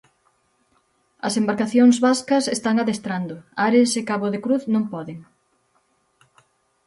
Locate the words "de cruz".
4.33-4.63